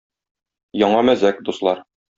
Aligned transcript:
Яңа 0.85 1.05
мәзәк, 1.11 1.47
дуслар! 1.51 1.89